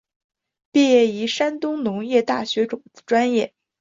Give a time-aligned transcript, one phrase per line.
[0.71, 3.53] 毕业于山东农业大学种子专业。